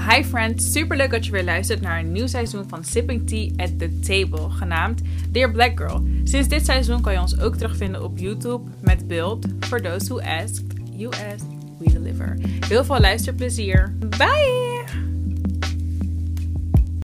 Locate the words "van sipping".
2.68-3.28